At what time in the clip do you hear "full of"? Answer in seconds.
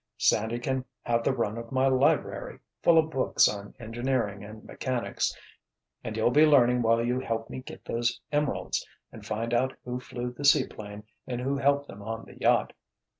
2.81-3.11